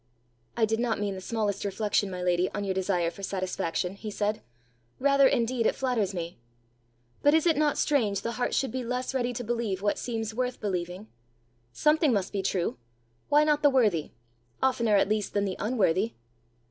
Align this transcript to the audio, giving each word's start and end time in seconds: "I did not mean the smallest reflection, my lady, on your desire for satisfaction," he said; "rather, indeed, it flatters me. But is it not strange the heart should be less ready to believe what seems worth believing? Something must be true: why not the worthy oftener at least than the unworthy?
"I 0.57 0.65
did 0.65 0.79
not 0.79 0.99
mean 0.99 1.13
the 1.13 1.21
smallest 1.21 1.63
reflection, 1.63 2.09
my 2.09 2.23
lady, 2.23 2.49
on 2.55 2.63
your 2.63 2.73
desire 2.73 3.11
for 3.11 3.21
satisfaction," 3.21 3.93
he 3.93 4.09
said; 4.09 4.41
"rather, 4.99 5.27
indeed, 5.27 5.67
it 5.67 5.75
flatters 5.75 6.11
me. 6.11 6.39
But 7.21 7.35
is 7.35 7.45
it 7.45 7.55
not 7.55 7.77
strange 7.77 8.21
the 8.21 8.31
heart 8.31 8.55
should 8.55 8.71
be 8.71 8.83
less 8.83 9.13
ready 9.13 9.31
to 9.31 9.43
believe 9.43 9.83
what 9.83 9.99
seems 9.99 10.33
worth 10.33 10.59
believing? 10.59 11.05
Something 11.71 12.11
must 12.13 12.33
be 12.33 12.41
true: 12.41 12.79
why 13.29 13.43
not 13.43 13.61
the 13.61 13.69
worthy 13.69 14.09
oftener 14.63 14.95
at 14.95 15.07
least 15.07 15.35
than 15.35 15.45
the 15.45 15.55
unworthy? 15.59 16.15